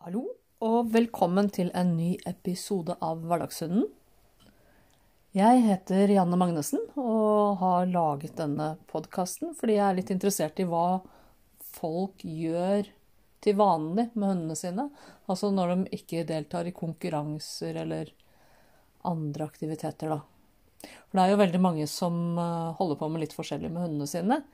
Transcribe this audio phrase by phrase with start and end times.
[0.00, 0.22] Hallo,
[0.64, 3.82] og velkommen til en ny episode av Hverdagshunden.
[5.36, 10.66] Jeg heter Janne Magnussen og har laget denne podkasten fordi jeg er litt interessert i
[10.72, 11.02] hva
[11.76, 12.88] folk gjør
[13.44, 14.88] til vanlig med hundene sine.
[15.28, 18.16] Altså når de ikke deltar i konkurranser eller
[19.04, 20.22] andre aktiviteter, da.
[20.80, 24.08] For det er jo veldig mange som eh, holder på med litt forskjellig med hundene
[24.08, 24.44] sine.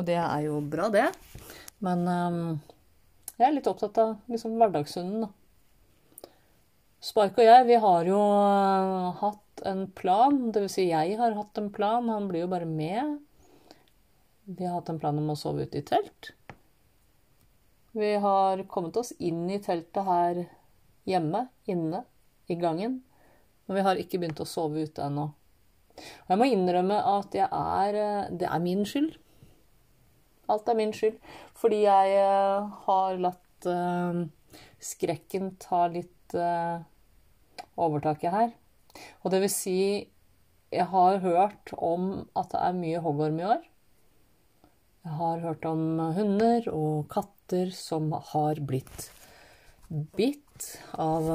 [0.00, 1.10] Og det er jo bra, det.
[1.84, 2.46] Men um,
[3.38, 5.32] jeg er litt opptatt av liksom hverdagshunden, da.
[7.02, 10.36] Spark og jeg, vi har jo uh, hatt en plan.
[10.54, 12.06] Vil si, jeg har hatt en plan.
[12.12, 13.16] Han blir jo bare med.
[14.46, 16.30] Vi har hatt en plan om å sove ute i telt.
[17.98, 20.44] Vi har kommet oss inn i teltet her
[21.10, 22.04] hjemme, inne,
[22.46, 23.00] i gangen.
[23.66, 25.26] Men vi har ikke begynt å sove ute ennå.
[25.98, 29.18] Og jeg må innrømme at er uh, Det er min skyld.
[30.50, 31.18] Alt er min skyld.
[31.58, 34.22] Fordi jeg uh, har latt uh,
[34.82, 36.82] skrekken ta litt uh,
[37.78, 38.50] overtaket her.
[39.22, 39.78] Og det vil si
[40.72, 43.64] Jeg har hørt om at det er mye hoggorm i år.
[45.04, 49.10] Jeg har hørt om hunder og katter som har blitt
[50.16, 51.28] bitt av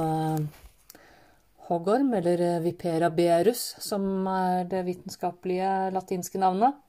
[1.67, 6.79] hoggorm, eller vipera berus, som er det vitenskapelige latinske navnet.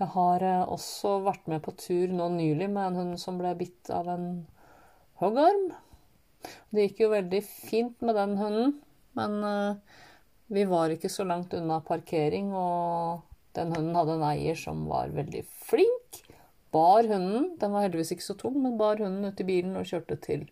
[0.00, 3.90] Jeg har også vært med på tur nå nylig med en hund som ble bitt
[3.94, 4.26] av en
[5.22, 5.68] hoggorm.
[6.74, 8.74] Det gikk jo veldig fint med den hunden,
[9.14, 9.38] men
[10.52, 13.22] vi var ikke så langt unna parkering, og
[13.56, 16.20] den hunden hadde en eier som var veldig flink.
[16.74, 19.86] Bar hunden, den var heldigvis ikke så tung, men bar hunden ut i bilen og
[19.88, 20.48] kjørte til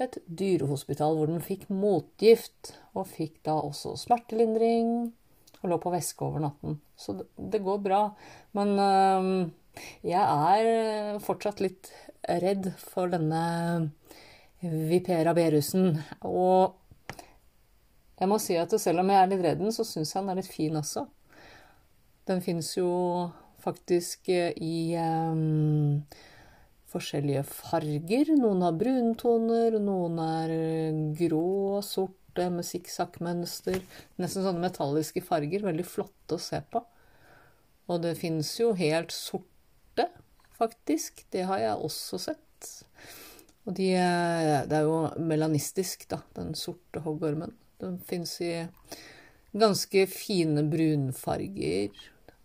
[0.00, 5.10] et dyrehospital hvor den fikk motgift, og fikk da også smertelindring
[5.60, 6.78] og lå på væske over natten.
[6.96, 8.02] Så det, går bra.
[8.56, 9.30] Men øh,
[10.06, 11.90] jeg er fortsatt litt
[12.24, 13.90] redd for denne
[14.60, 15.94] Vipera berusen.
[16.28, 16.76] Og
[18.20, 20.32] jeg må si at selv om jeg er litt redd den, så syns jeg den
[20.32, 21.06] er litt fin også.
[22.28, 22.90] Den fins jo
[23.60, 26.02] faktisk i um,
[26.92, 28.34] forskjellige farger.
[28.36, 30.54] Noen har bruntoner, noen er
[31.16, 31.80] grå,
[32.30, 33.80] sorte med sikksakkmønster.
[34.18, 35.64] Nesten sånne metalliske farger.
[35.64, 36.82] Veldig flotte å se på.
[37.90, 40.06] Og det fins jo helt sorte,
[40.56, 41.26] faktisk.
[41.30, 42.84] Det har jeg også sett.
[43.66, 47.52] Og de, det er jo melanistisk, da, den sorte hoggormen.
[47.80, 48.68] Den fins i
[49.52, 51.90] ganske fine brunfarger.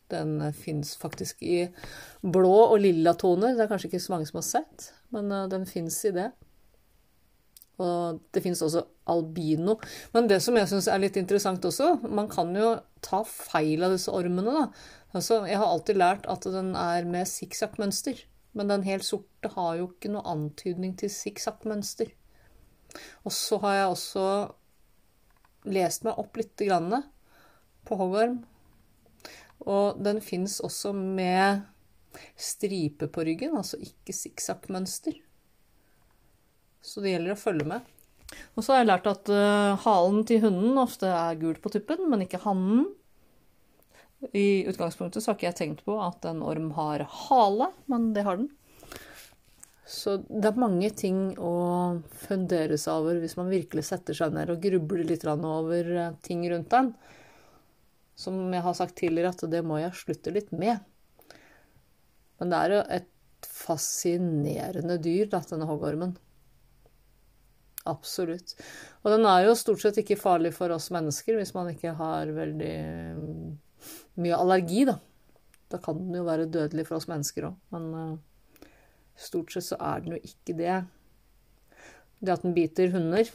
[0.09, 1.68] Den fins faktisk i
[2.22, 3.53] blå og lilla toner.
[3.53, 6.31] Det er kanskje ikke så mange som har sett, men den fins i det.
[7.81, 9.78] Og det fins også albino.
[10.16, 13.96] Men det som jeg syns er litt interessant også, man kan jo ta feil av
[13.96, 14.68] disse ormene, da.
[15.16, 18.24] Altså, jeg har alltid lært at den er med sikksakkmønster.
[18.56, 22.13] Men den helt sorte har jo ikke noe antydning til sikksakkmønster.
[23.28, 24.28] Og så har jeg også
[25.75, 27.02] lest meg opp litt grann
[27.86, 28.44] på hoggorm.
[29.66, 31.66] Og den fins også med
[32.40, 35.18] stripe på ryggen, altså ikke sikksakkmønster.
[36.85, 37.94] Så det gjelder å følge med.
[38.56, 42.06] Og så har jeg lært at uh, halen til hunden ofte er gul på tuppen,
[42.12, 42.85] men ikke hannen.
[44.34, 48.25] I utgangspunktet så har ikke jeg tenkt på at en orm har hale, men det
[48.25, 48.50] har den.
[49.85, 51.51] Så det er mange ting å
[52.25, 55.91] fundere seg over hvis man virkelig setter seg ned og grubler litt over
[56.25, 56.90] ting rundt den.
[58.18, 60.81] Som jeg har sagt tidligere, at det må jeg slutte litt med.
[62.40, 63.12] Men det er jo et
[63.45, 66.16] fascinerende dyr, denne hoggormen.
[67.85, 68.56] Absolutt.
[69.03, 72.31] Og den er jo stort sett ikke farlig for oss mennesker hvis man ikke har
[72.34, 72.75] veldig
[74.22, 74.97] mye allergi, da.
[75.69, 78.68] Da kan den jo være dødelig for oss mennesker òg, men uh,
[79.18, 80.79] stort sett så er den jo ikke det.
[82.22, 83.29] Det at den biter hunder,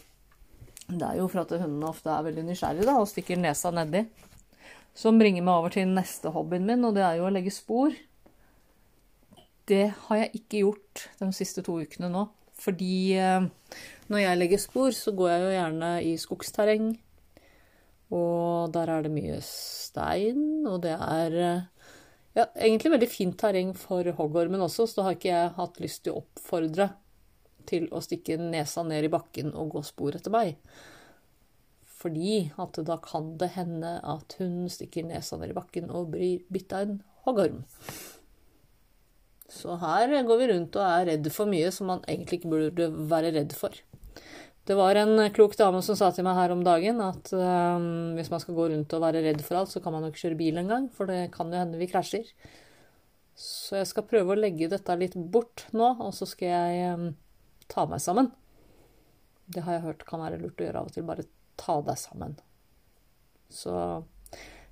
[0.90, 4.04] det er jo for at hundene ofte er veldig nysgjerrige da, og stikker nesa nedi.
[4.96, 7.94] Som bringer meg over til neste hobbyen min, og det er jo å legge spor.
[9.70, 12.24] Det har jeg ikke gjort de siste to ukene nå.
[12.60, 13.46] Fordi uh,
[14.10, 16.88] når jeg legger spor, så går jeg jo gjerne i skogsterreng.
[18.10, 21.36] Og der er det mye stein, og det er
[22.34, 26.04] ja, egentlig veldig fint terreng for hoggormen også, så da har ikke jeg hatt lyst
[26.04, 26.90] til å oppfordre
[27.70, 30.56] til å stikke nesa ned i bakken og gå spor etter meg.
[32.00, 36.46] Fordi at da kan det hende at hun stikker nesa ned i bakken og blir
[36.50, 36.96] bitt av en
[37.26, 37.60] hoggorm.
[39.50, 42.90] Så her går vi rundt og er redd for mye som man egentlig ikke burde
[43.10, 43.74] være redd for.
[44.68, 48.28] Det var en klok dame som sa til meg her om dagen at um, hvis
[48.30, 50.38] man skal gå rundt og være redd for alt, så kan man jo ikke kjøre
[50.38, 52.28] bil engang, for det kan jo hende vi krasjer.
[53.40, 57.08] Så jeg skal prøve å legge dette litt bort nå, og så skal jeg um,
[57.72, 58.30] ta meg sammen.
[59.50, 61.08] Det har jeg hørt kan være lurt å gjøre av og til.
[61.08, 61.26] Bare
[61.58, 62.36] ta deg sammen.
[63.50, 63.74] Så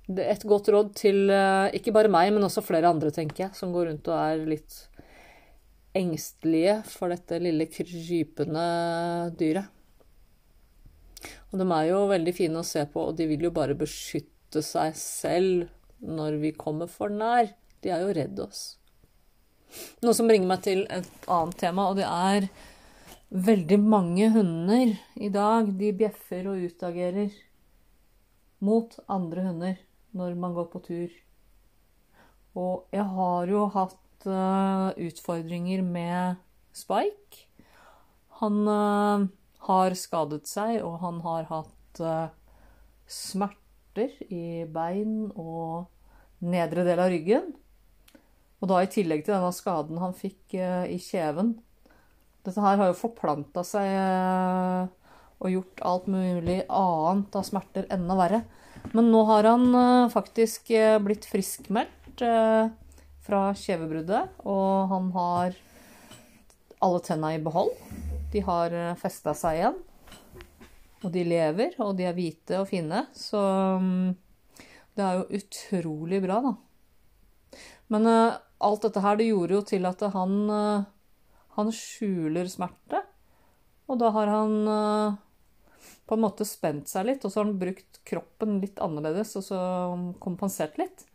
[0.07, 3.47] det er et godt råd til uh, ikke bare meg, men også flere andre, tenker
[3.47, 4.79] jeg, som går rundt og er litt
[5.99, 8.65] engstelige for dette lille krypende
[9.39, 9.75] dyret.
[11.49, 14.61] Og de er jo veldig fine å se på, og de vil jo bare beskytte
[14.65, 15.67] seg selv
[15.99, 17.49] når vi kommer for nær.
[17.83, 18.61] De er jo redd oss.
[20.03, 22.49] Noe som bringer meg til et annet tema, og det er
[23.29, 25.69] veldig mange hunder i dag.
[25.77, 27.33] De bjeffer og utagerer
[28.65, 29.75] mot andre hunder
[30.17, 31.17] når man går på tur.
[32.57, 36.39] Og jeg har jo hatt uh, utfordringer med
[36.75, 37.45] Spike.
[38.41, 39.27] Han uh,
[39.67, 42.27] har skadet seg, og han har hatt uh,
[43.09, 45.89] smerter i bein og
[46.39, 47.51] nedre del av ryggen.
[48.59, 51.53] Og da i tillegg til denne skaden han fikk i kjeven.
[52.43, 53.87] Dette her har jo forplanta seg
[55.39, 58.41] og gjort alt mulig annet av smerter enda verre.
[58.91, 60.73] Men nå har han faktisk
[61.05, 62.23] blitt friskmeldt
[63.29, 65.57] fra kjevebruddet, og han har
[66.81, 67.69] alle tenna i behold.
[68.33, 69.77] De har uh, festa seg igjen.
[71.05, 73.05] Og de lever, og de er hvite og fine.
[73.15, 74.09] Så um,
[74.97, 76.55] det er jo utrolig bra, da.
[77.89, 80.33] Men alt dette her, det gjorde jo til at han
[81.55, 82.99] Han skjuler smerte.
[83.89, 84.53] Og da har han
[86.09, 89.45] på en måte spent seg litt, og så har han brukt kroppen litt annerledes og
[89.45, 89.59] så
[90.21, 91.08] kompensert litt.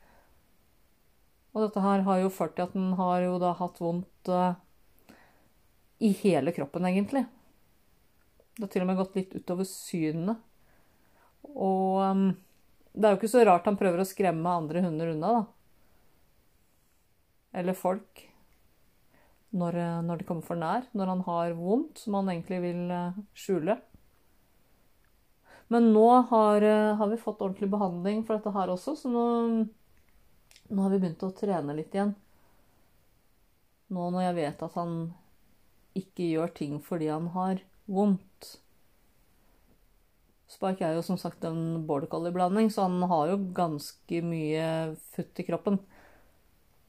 [1.54, 4.56] Og dette her har jo ført til at han har jo da hatt vondt uh,
[6.02, 7.24] i hele kroppen, egentlig.
[8.56, 10.42] Det har til og med gått litt utover synet.
[11.54, 12.26] Og um,
[12.94, 15.42] det er jo ikke så rart han prøver å skremme andre hunder unna, da.
[17.62, 18.24] Eller folk.
[19.54, 20.86] Når, eh, når de kommer for nær.
[20.98, 22.80] Når han har vondt, som han egentlig vil
[23.38, 23.76] skjule.
[25.72, 29.24] Men nå har, eh, har, vi fått ordentlig behandling for dette her også, så nå,
[30.68, 32.14] nå, har vi begynt å trene litt igjen.
[33.94, 34.98] Nå når jeg vet at han
[35.94, 38.54] ikke gjør ting fordi han har vondt.
[40.50, 44.66] Spark er jo som sagt en border collie-blanding, så han har jo ganske mye
[45.16, 45.80] futt i kroppen.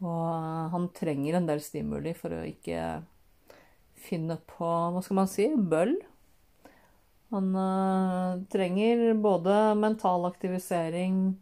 [0.03, 2.81] Og eh, han trenger en del stimuli for å ikke
[4.05, 5.95] finne på, hva skal man si, bøll.
[7.33, 11.33] Han uh, trenger både mental aktivisering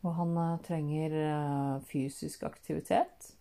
[0.00, 3.32] og han uh, trenger uh, fysisk aktivitet.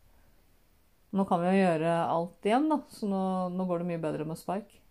[1.15, 3.21] Nå kan vi jo gjøre alt igjen, da, så nå,
[3.56, 4.81] nå, går det mye bedre med Spike.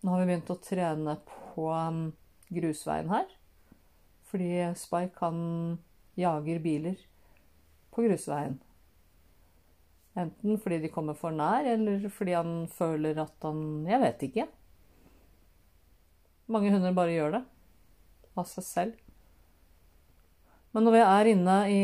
[0.00, 2.08] Nå har vi begynt å trene på um,
[2.50, 3.28] grusveien her.
[4.30, 5.38] Fordi Spike han
[6.18, 6.98] jager biler
[7.94, 8.58] på grusveien.
[10.18, 14.46] Enten fordi de kommer for nær, eller fordi han føler at han Jeg vet ikke.
[16.50, 17.44] Mange hunder bare gjør det
[18.38, 19.09] av seg selv.
[20.70, 21.78] Men når vi er inne i,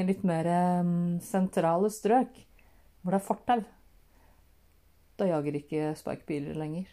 [0.00, 0.48] i litt mer
[0.82, 2.34] um, sentrale strøk,
[3.00, 3.62] hvor det er fortau,
[5.20, 6.90] da jager ikke Spike-biler lenger.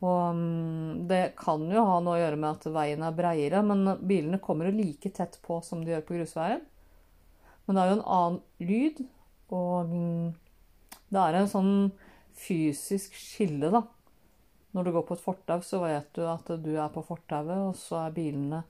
[0.00, 3.94] Og um, det kan jo ha noe å gjøre med at veien er breiere, men
[4.00, 6.66] bilene kommer jo like tett på som de gjør på grusveien.
[7.64, 9.00] Men det er jo en annen lyd,
[9.56, 9.96] og
[11.10, 11.74] det er en sånn
[12.40, 13.84] fysisk skille, da
[14.70, 17.74] når du går på et fortau, så vet du at du er på fortauet, og
[17.78, 18.62] så er bilene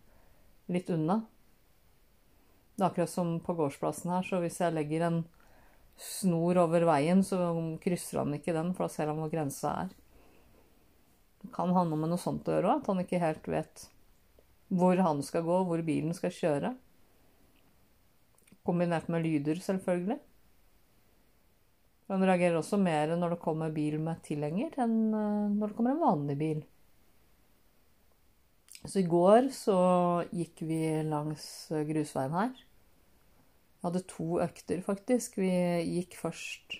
[0.70, 1.20] litt unna.
[2.76, 5.22] Det er akkurat som på gårdsplassen her, så hvis jeg legger en
[6.00, 7.36] snor over veien, så
[7.82, 9.90] krysser han ikke den, for da ser han hvor grensa er.
[11.40, 13.86] Det kan handle om noe sånt å gjøre òg, at han ikke helt vet
[14.70, 16.74] hvor han skal gå, hvor bilen skal kjøre.
[18.66, 20.20] Kombinert med lyder, selvfølgelig.
[22.10, 25.94] Han reagerer også mer når det kommer bil med tilhenger, enn eh, når det kommer
[25.94, 26.62] en vanlig bil.
[28.88, 29.76] Så i går så
[30.32, 31.44] gikk vi langs
[31.88, 32.52] grusveien her.
[33.80, 35.36] Vi hadde to økter, faktisk.
[35.40, 35.50] Vi
[35.98, 36.78] gikk først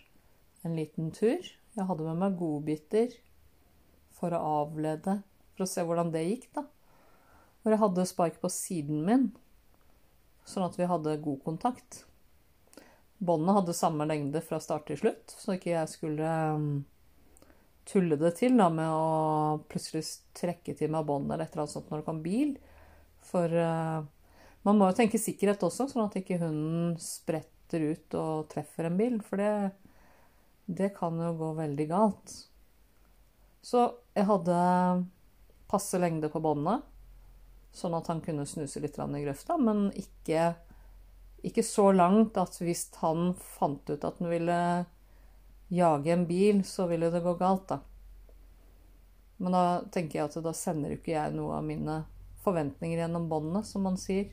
[0.65, 1.45] en liten tur.
[1.77, 3.13] Jeg hadde med meg godbiter
[4.17, 5.21] for å avlede,
[5.55, 6.65] for å se hvordan det gikk, da.
[7.61, 9.27] Hvor jeg hadde spark på siden min,
[10.49, 12.03] sånn at vi hadde god kontakt.
[13.21, 16.31] Båndet hadde samme lengde fra start til slutt, så ikke jeg skulle
[17.89, 20.05] tulle det til da, med å plutselig
[20.37, 22.53] trekke til meg båndet eller et eller annet sånt når det kom bil.
[23.31, 24.03] For uh,
[24.67, 29.01] man må jo tenke sikkerhet også, sånn at ikke hunden spretter ut og treffer en
[29.01, 29.19] bil.
[29.25, 29.53] For det,
[30.67, 32.37] det kan jo gå veldig galt.
[33.65, 33.85] Så
[34.17, 34.61] jeg hadde
[35.71, 36.83] passe lengde på båndet,
[37.77, 40.51] sånn at han kunne snuse litt i grøfta, men ikke
[41.47, 44.61] ikke så langt at hvis han fant ut at han ville
[45.71, 47.81] jage en bil, så vil jo det gå galt, da.
[49.41, 52.03] Men da tenker jeg at da sender jo ikke jeg noe av mine
[52.45, 54.29] forventninger gjennom båndene, som man sier.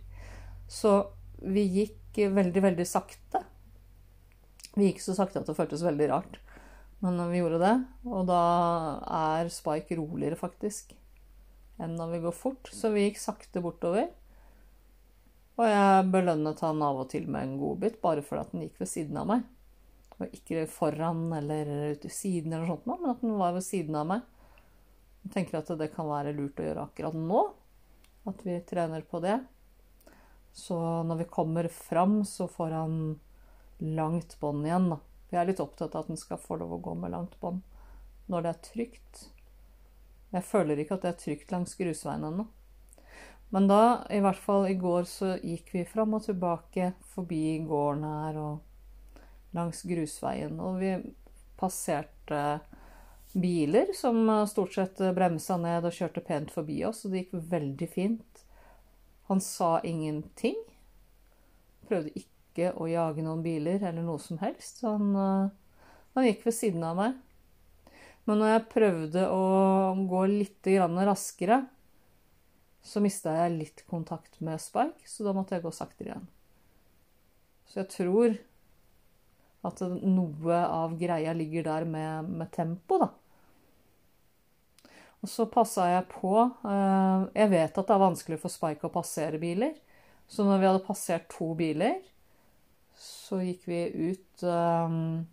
[0.67, 3.43] Så vi gikk veldig, veldig sakte.
[4.75, 6.39] Vi gikk så sakte at det føltes veldig rart.
[6.99, 7.75] Men vi gjorde det,
[8.09, 8.43] og da
[9.05, 10.95] er Spike roligere, faktisk,
[11.77, 12.71] enn når vi går fort.
[12.73, 14.09] Så vi gikk sakte bortover.
[15.57, 18.91] Og jeg belønnet han av og til med en godbit, bare fordi den gikk ved
[18.91, 19.45] siden av meg.
[20.17, 23.97] Og ikke foran eller ut i siden, eller sånt, men at den var ved siden
[23.99, 24.25] av meg.
[25.27, 27.43] Jeg tenker at det kan være lurt å gjøre akkurat nå.
[28.27, 29.37] At vi trener på det.
[30.57, 32.95] Så når vi kommer fram, så får han
[33.77, 34.89] langt bånd igjen.
[35.29, 37.61] Jeg er litt opptatt av at den skal få lov å gå med langt bånd
[38.27, 39.19] når det er trygt.
[40.33, 42.47] Jeg føler ikke at det er trygt langs grusveien ennå.
[43.55, 48.03] Men da, i hvert fall i går, så gikk vi fram og tilbake forbi gården
[48.03, 48.66] her og
[49.55, 50.57] langs grusveien.
[50.59, 50.95] Og vi
[51.59, 52.59] passerte
[53.37, 57.89] biler som stort sett bremsa ned og kjørte pent forbi oss, og det gikk veldig
[57.91, 58.43] fint.
[59.27, 60.57] Han sa ingenting.
[61.87, 64.79] Prøvde ikke å jage noen biler eller noe som helst.
[64.81, 65.49] Så han, eh,
[66.15, 67.17] han gikk ved siden av meg.
[68.27, 69.43] Men når jeg prøvde å
[70.07, 71.61] gå litt raskere,
[72.83, 76.27] så mista jeg litt kontakt med Spike, så da måtte jeg gå saktere igjen.
[77.67, 78.37] Så jeg tror
[79.65, 83.09] at noe av greia ligger der med, med tempo, da.
[85.23, 88.93] Og så passa jeg på eh, Jeg vet at det er vanskelig for Spike å
[88.93, 89.73] passere biler.
[90.29, 92.01] Så når vi hadde passert to biler,
[92.97, 95.23] så gikk vi ut um,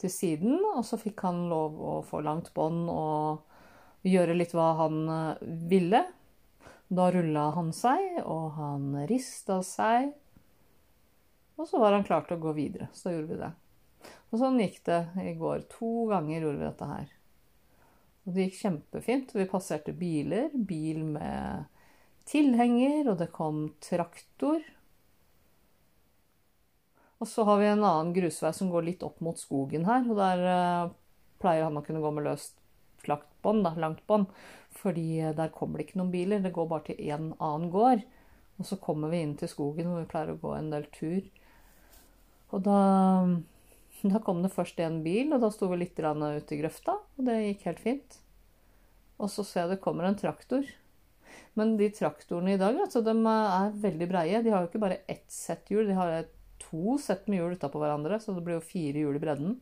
[0.00, 4.74] til siden, og så fikk han lov å få langt bånd og gjøre litt hva
[4.82, 5.40] han uh,
[5.70, 6.02] ville.
[6.90, 10.10] Da rulla han seg, og han rista seg.
[11.60, 12.88] Og så var han klar til å gå videre.
[12.96, 13.50] Så gjorde vi det.
[14.30, 15.66] Og sånn gikk det i går.
[15.76, 17.10] To ganger gjorde vi dette her.
[18.24, 19.34] Og det gikk kjempefint.
[19.36, 20.48] Vi passerte biler.
[20.54, 21.66] Bil med
[22.30, 24.62] tilhenger, og det kom traktor.
[27.20, 30.06] Og så har vi en annen grusvei som går litt opp mot skogen her.
[30.08, 30.94] Og der uh,
[31.42, 32.56] pleier han å kunne gå med løst
[33.00, 34.30] flakt bånd, langt bånd.
[34.80, 36.40] Fordi uh, der kommer det ikke noen biler.
[36.40, 38.06] Det går bare til én annen gård.
[38.60, 41.20] Og så kommer vi inn til skogen hvor vi pleier å gå en del tur.
[42.50, 42.80] Og da,
[44.02, 46.98] da kom det først en bil, og da sto vi litt ute i grøfta.
[47.16, 48.20] Og det gikk helt fint.
[49.20, 50.66] Og så ser jeg det kommer en traktor.
[51.58, 54.42] Men de traktorene i dag altså, de er veldig breie.
[54.42, 56.24] De har jo ikke bare ett sett hjul, de har
[56.60, 59.58] to sett med hjul utapå hverandre, så det blir jo fire hjul i bredden.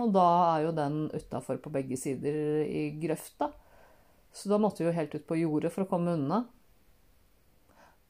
[0.00, 3.50] Og da er jo den utafor på begge sider i grøfta.
[4.32, 6.46] Så da måtte vi jo helt ut på jordet for å komme unna.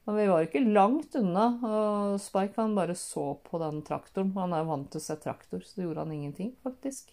[0.04, 4.32] Men vi var ikke langt unna, og Spike han bare så på den traktoren.
[4.34, 7.12] Han er vant til å se traktor, så det gjorde han ingenting, faktisk.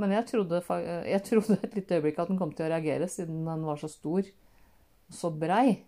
[0.00, 0.62] Men jeg trodde,
[1.06, 3.90] jeg trodde et lite øyeblikk at den kom til å reagere, siden den var så
[3.92, 5.82] stor og så brei.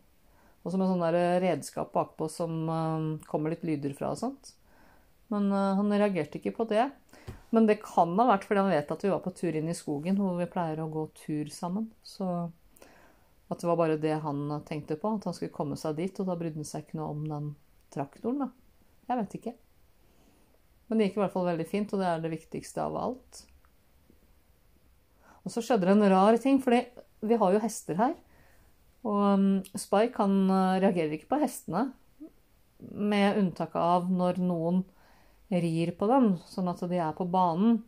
[0.64, 4.54] Og så et der redskap bakpå som uh, kommer litt lyder fra og sånt.
[5.32, 6.86] Men uh, han reagerte ikke på det.
[7.54, 9.76] Men det kan ha vært fordi han vet at vi var på tur inn i
[9.76, 11.90] skogen, hvor vi pleier å gå tur sammen.
[12.04, 12.26] Så
[13.52, 16.20] at det var bare det han tenkte på, at han skulle komme seg dit.
[16.20, 17.50] Og da brydde han seg ikke noe om den
[17.94, 18.50] traktoren, da.
[19.10, 19.54] Jeg vet ikke.
[20.88, 23.42] Men det gikk i hvert fall veldig fint, og det er det viktigste av alt.
[25.44, 26.76] Og så skjedde det en rar ting, for
[27.24, 28.14] vi har jo hester her.
[29.04, 31.90] Og um, Spike han uh, reagerer ikke på hestene,
[32.80, 34.82] med unntak av når noen
[35.52, 37.82] rir på dem, sånn at de er på banen.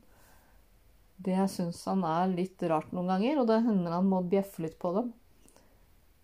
[1.16, 4.76] Det syns han er litt rart noen ganger, og det hender han må bjeffe litt
[4.80, 5.12] på dem.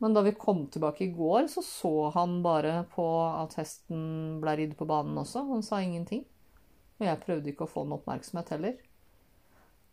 [0.03, 4.57] Men da vi kom tilbake i går, så så han bare på at hesten ble
[4.59, 5.45] ridd på banen også.
[5.53, 6.25] Han sa ingenting.
[6.99, 8.75] Og jeg prøvde ikke å få noe oppmerksomhet heller.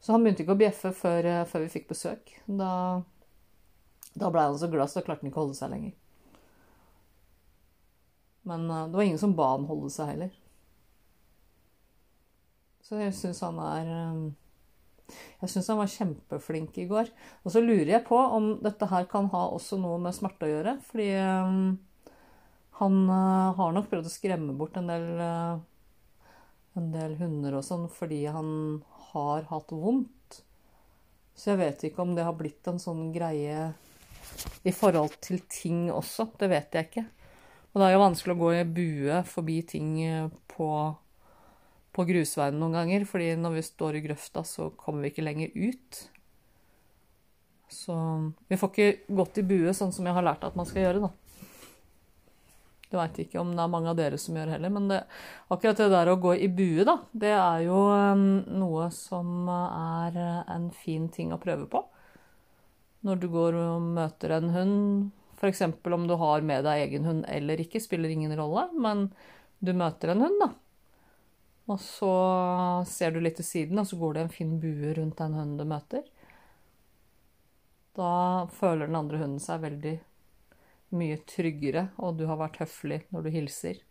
[0.02, 2.34] Så han begynte ikke å bjeffe før, uh, før vi fikk besøk.
[2.48, 2.72] Da
[4.20, 5.96] da ble han så glad, så klarte han ikke å holde seg lenger.
[8.50, 10.34] Men uh, det var ingen som ba han holde seg heller.
[12.84, 14.24] Så jeg syns han er um,
[15.42, 17.12] Jeg syns han var kjempeflink i går.
[17.44, 20.52] Og så lurer jeg på om dette her kan ha også noe med smerte å
[20.52, 20.76] gjøre.
[20.90, 21.74] Fordi um,
[22.80, 26.32] han uh, har nok prøvd å skremme bort en del, uh,
[26.80, 28.50] en del hunder og sånn fordi han
[29.12, 30.42] har hatt vondt.
[31.40, 33.70] Så jeg vet ikke om det har blitt en sånn greie
[34.68, 36.30] i forhold til ting også.
[36.40, 37.06] Det vet jeg ikke.
[37.70, 40.70] Og det er jo vanskelig å gå i bue forbi ting eh, på,
[42.00, 45.52] på grusveien noen ganger, fordi når vi står i grøfta, så kommer vi ikke lenger
[45.52, 45.98] ut.
[47.70, 47.96] Så
[48.48, 51.10] vi får ikke gått i bue sånn som jeg har lært at man skal gjøre,
[51.10, 51.12] da.
[52.90, 54.72] Det veit ikke om det er mange av dere som gjør heller.
[54.74, 55.02] Men det,
[55.52, 58.24] akkurat det der å gå i bue, da, det er jo um,
[58.64, 60.18] noe som er
[60.50, 61.84] en fin ting å prøve på.
[63.06, 64.80] Når du går og møter en hund,
[65.38, 65.68] f.eks.
[65.68, 69.10] om du har med deg egen hund eller ikke, spiller ingen rolle, men
[69.60, 70.50] du møter en hund, da.
[71.70, 72.14] Og så
[72.90, 75.60] ser du litt til siden, og så går det en fin bue rundt den hunden
[75.60, 76.06] du møter.
[77.98, 79.96] Da føler den andre hunden seg veldig
[80.98, 83.82] mye tryggere, og du har vært høflig når du hilser.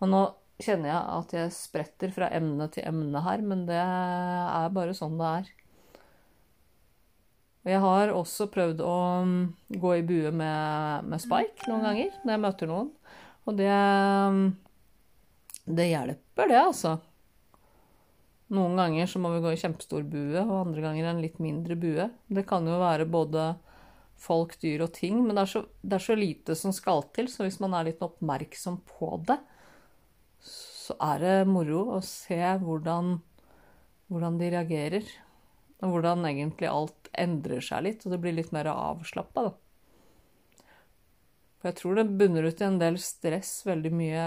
[0.00, 0.22] Og nå
[0.60, 5.18] kjenner jeg at jeg spretter fra emne til emne her, men det er bare sånn
[5.20, 5.50] det er.
[7.60, 8.96] Og jeg har også prøvd å
[9.28, 9.40] mm,
[9.82, 12.90] gå i bue med, med Spike noen ganger når jeg møter noen.
[13.44, 14.44] Og det mm,
[15.68, 16.96] Det hjelper, det, altså.
[18.50, 21.76] Noen ganger så må vi gå i kjempestor bue, og andre ganger en litt mindre
[21.78, 22.08] bue.
[22.26, 23.52] Det kan jo være både
[24.20, 25.20] folk, dyr og ting.
[25.22, 27.88] Men det er, så, det er, så, lite som skal til, så hvis man er
[27.90, 29.38] litt oppmerksom på det,
[30.42, 33.18] så er det moro å se hvordan,
[34.10, 35.10] hvordan de reagerer.
[35.80, 39.54] Og hvordan egentlig alt endrer seg litt, og det blir litt mer avslappa, da.
[41.60, 44.26] For jeg tror det bunner ut i en del stress, veldig mye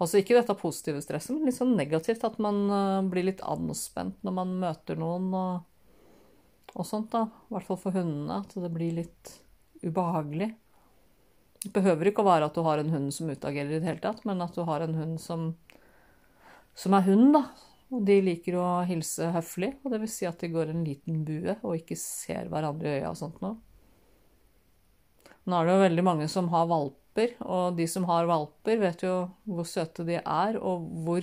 [0.00, 2.24] Altså ikke dette positive stresset, men litt sånn negativt.
[2.26, 5.28] At man uh, blir litt anspent når man møter noen.
[5.34, 5.66] og
[6.74, 7.24] og sånt, da.
[7.48, 8.42] I hvert fall for hundene.
[8.42, 9.32] At det blir litt
[9.82, 10.52] ubehagelig.
[11.60, 14.02] Det behøver ikke å være at du har en hund som utagerer i det hele
[14.02, 15.50] tatt, men at du har en hund som,
[16.78, 17.42] som er hund, da.
[17.90, 21.24] Og de liker å hilse høflig, og det vil si at de går en liten
[21.26, 23.58] bue og ikke ser hverandre i øya og sånt noe.
[25.50, 26.68] Nå er det jo veldig mange som har
[27.10, 31.22] valper, og de som har valper, vet jo hvor søte de er, og hvor,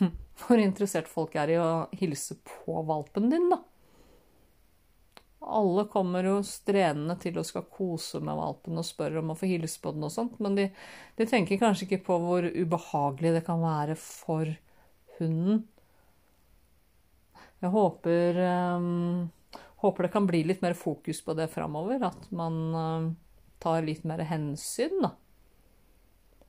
[0.42, 3.62] hvor interessert folk er i å hilse på valpen din, da.
[5.40, 9.46] Alle kommer jo strenende til å skal kose med valpen og spør om å få
[9.46, 10.68] hilse på den og sånt, men de,
[11.16, 14.50] de, tenker kanskje ikke på hvor ubehagelig det kan være for
[15.18, 15.62] hunden.
[17.62, 18.36] Jeg håper,
[18.76, 19.30] um,
[19.82, 23.08] håper det kan bli litt mer fokus på det framover, at man um,
[23.62, 25.14] tar litt mer hensyn, da.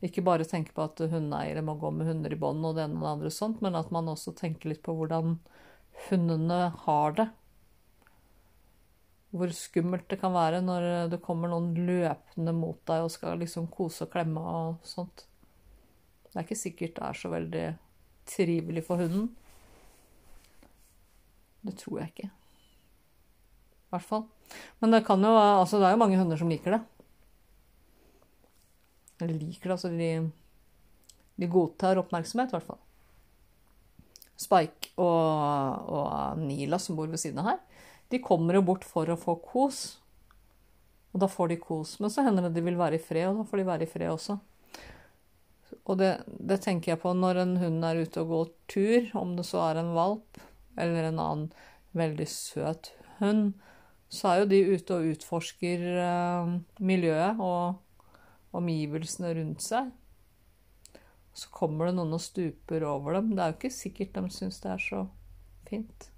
[0.06, 3.02] Ikke bare tenke på at hundeeiere må gå med hunder i bånd og det ene
[3.02, 5.38] og det andre sånt, men at man også tenker litt på hvordan
[6.08, 7.28] hundene har det
[9.30, 13.68] hvor skummelt det kan være når det kommer noen løpende mot deg og skal liksom
[13.70, 15.26] kose og klemme og sånt.
[16.30, 17.66] Det er ikke sikkert det er så veldig
[18.30, 19.30] trivelig for hunden.
[21.66, 22.30] Det tror jeg ikke.
[22.30, 24.26] I hvert fall.
[24.82, 26.82] Men det jo Altså, det er jo mange hunder som liker det.
[29.20, 30.12] Eller liker det, altså de,
[31.40, 32.82] de godtar oppmerksomhet, i hvert fall.
[34.40, 37.64] Spike og, og Nila, som bor ved siden av her,
[38.10, 40.00] de kommer jo bort for å få kos.
[41.14, 41.98] Og da får de kos.
[42.00, 43.92] Men så hender det de vil være i fred, og da får de være i
[43.92, 44.38] fred også.
[45.90, 49.36] Og det, det, tenker jeg på når en hund er ute og går tur, om
[49.38, 50.40] det så er en valp
[50.80, 51.50] eller en annen
[51.98, 53.56] veldig søt hund,
[54.10, 57.80] så er jo de ute og utforsker uh, miljøet og
[58.56, 59.92] omgivelsene rundt seg.
[61.34, 63.34] Så kommer det noen og stuper over dem.
[63.36, 65.04] Det er jo ikke sikkert de syns det er så
[65.70, 66.10] fint.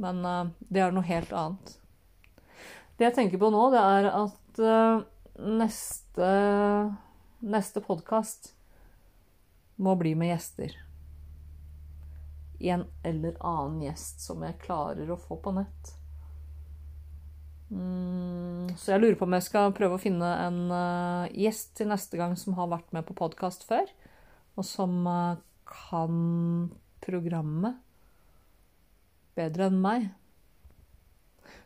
[0.00, 1.76] Men uh, det er noe helt annet.
[2.96, 5.04] Det jeg tenker på nå, det er at uh,
[5.42, 6.30] neste,
[7.44, 8.52] neste podkast
[9.82, 10.74] må bli med gjester.
[12.62, 15.96] En eller annen gjest som jeg klarer å få på nett.
[17.72, 21.88] Mm, så jeg lurer på om jeg skal prøve å finne en uh, gjest til
[21.88, 23.88] neste gang som har vært med på podkast før,
[24.58, 26.68] og som uh, kan
[27.02, 27.80] programmet
[29.38, 30.10] bedre enn meg.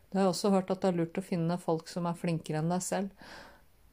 [0.07, 2.63] Det har jeg også hørt at det er lurt å finne folk som er flinkere
[2.63, 3.27] enn deg selv.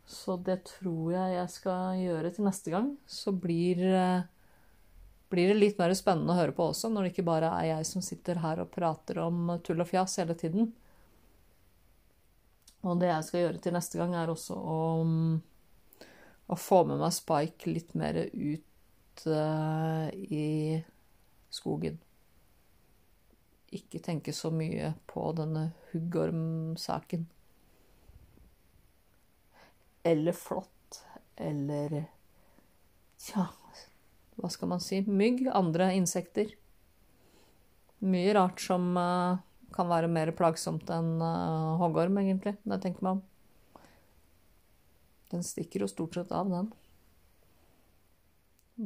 [0.06, 2.94] Så det tror jeg jeg skal gjøre til neste gang.
[3.10, 4.22] Så blir, uh,
[5.34, 7.90] blir det litt mer spennende å høre på også, når det ikke bare er jeg
[7.90, 10.70] som sitter her og prater om tull og fjas hele tiden.
[12.84, 14.80] Og det jeg skal gjøre til neste gang, er også å,
[16.52, 20.82] å få med meg Spike litt mer ut uh, i
[21.54, 22.02] skogen
[23.74, 27.26] ikke tenke så mye på denne huggormsaken.
[30.04, 31.00] Eller flått.
[31.36, 32.04] Eller
[33.24, 33.48] Tja,
[34.36, 35.00] hva skal man si?
[35.08, 35.46] Mygg.
[35.56, 36.52] Andre insekter.
[38.04, 39.40] Mye rart som uh,
[39.74, 43.22] kan være mer plagsomt enn uh, hoggorm, egentlig, når jeg tenker meg om.
[45.34, 46.70] Den stikker jo stort sett av, den.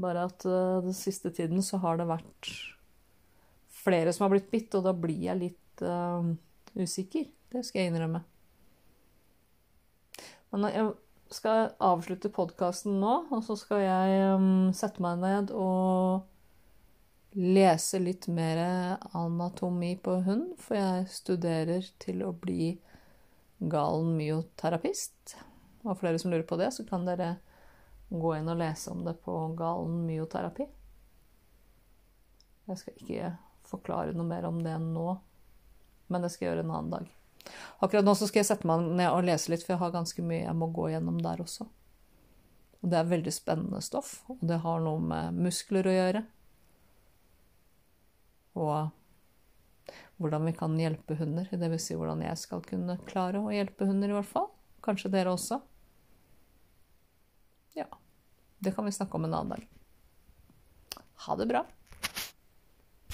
[0.03, 2.51] Bare at uh, den siste tiden så har det vært
[3.77, 6.23] flere som har blitt bitt, og da blir jeg litt uh,
[6.77, 7.27] usikker.
[7.51, 8.23] Det skal jeg innrømme.
[10.55, 10.95] Men jeg,
[11.33, 16.23] skal avslutte podkasten nå, og så skal jeg um, sette meg ned og
[17.35, 18.61] lese litt mer
[19.17, 22.75] anatomi på hund, for jeg studerer til å bli
[23.59, 25.37] galen myoterapist.
[25.83, 27.37] Og for dere som lurer på det, så kan dere
[28.09, 30.67] gå inn og lese om det på Galen myoterapi.
[32.67, 33.31] Jeg skal ikke
[33.67, 35.07] forklare noe mer om det nå,
[36.11, 37.09] men det skal jeg gjøre en annen dag.
[37.83, 40.43] Akkurat nå skal jeg sette meg ned og lese litt, for jeg har ganske mye
[40.43, 41.67] jeg må gå gjennom der også.
[42.83, 46.23] Og det er veldig spennende stoff, og det har noe med muskler å gjøre.
[48.57, 51.47] Og hvordan vi kan hjelpe hunder.
[51.51, 51.89] Dvs.
[51.89, 54.49] Si hvordan jeg skal kunne klare å hjelpe hunder, i hvert fall.
[54.85, 55.61] Kanskje dere også.
[57.77, 57.87] Ja.
[58.57, 59.67] Det kan vi snakke om en annen dag.
[61.27, 61.63] Ha det bra.